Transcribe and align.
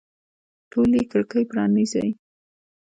ټولي 0.71 1.01
کړکۍ 1.11 1.43
پرانیزئ 1.51 2.07